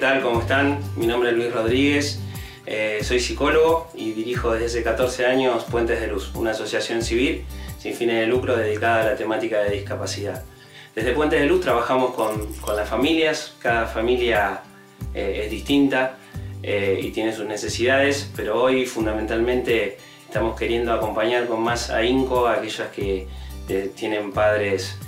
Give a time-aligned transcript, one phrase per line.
[0.00, 0.20] tal?
[0.20, 0.80] ¿Cómo están?
[0.96, 2.18] Mi nombre es Luis Rodríguez,
[2.66, 7.44] eh, soy psicólogo y dirijo desde hace 14 años Puentes de Luz, una asociación civil
[7.78, 10.42] sin fines de lucro dedicada a la temática de discapacidad.
[10.92, 14.62] Desde Puentes de Luz trabajamos con, las familias, cada familia
[15.14, 16.16] eh, es distinta
[16.64, 22.54] eh, y tiene sus necesidades, pero hoy fundamentalmente estamos queriendo acompañar con más ahínco a
[22.54, 23.28] aquellas que
[23.94, 24.98] tienen padres,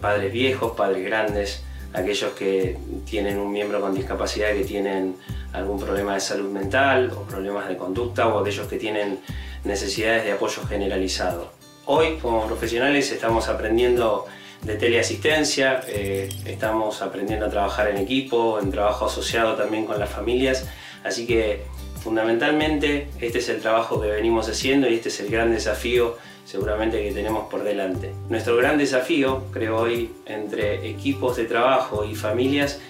[0.00, 5.16] padres viejos, padres grandes, aquellos que tienen un miembro con discapacidad que tienen
[5.52, 9.20] algún problema de salud mental o problemas de conducta o aquellos que tienen
[9.64, 11.52] necesidades de apoyo generalizado.
[11.86, 14.26] Hoy como profesionales estamos aprendiendo
[14.62, 20.10] de teleasistencia, eh, estamos aprendiendo a trabajar en equipo, en trabajo asociado también con las
[20.10, 20.66] familias,
[21.06, 21.62] así que
[22.02, 27.02] fundamentalmente este es el trabajo que venimos haciendo y este es el gran desafío seguramente
[27.02, 28.12] que tenemos por delante.
[28.28, 32.80] Nuestro gran desafío, creo hoy, entre equipos de trabajo y familias,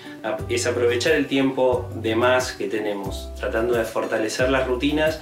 [0.48, 5.20] es aprovechar el tiempo de más que tenemos, tratando de fortalecer las rutinas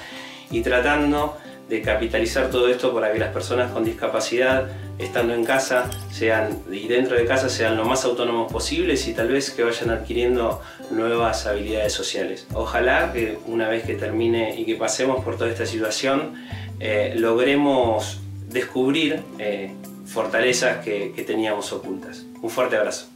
[0.51, 1.37] y tratando
[1.69, 6.87] de capitalizar todo esto para que las personas con discapacidad, estando en casa sean, y
[6.89, 11.47] dentro de casa, sean lo más autónomos posibles y tal vez que vayan adquiriendo nuevas
[11.47, 12.47] habilidades sociales.
[12.53, 16.35] Ojalá que una vez que termine y que pasemos por toda esta situación,
[16.81, 19.73] eh, logremos descubrir eh,
[20.07, 22.27] fortalezas que teníamos ocultas.
[22.43, 23.09] Un fuerte abrazo.